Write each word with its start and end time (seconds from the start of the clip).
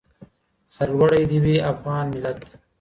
سرلوړی 0.73 1.23
دې 1.31 1.37
وي 1.43 1.55
افغان 1.71 2.05
ملت. 2.13 2.39